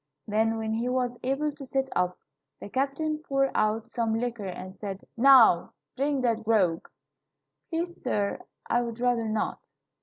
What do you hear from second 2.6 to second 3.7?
captain poured